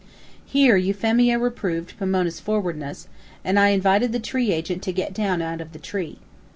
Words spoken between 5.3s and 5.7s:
out